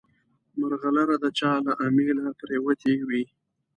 [0.59, 3.23] مرغلره د چا له امیله پرېوتې وي.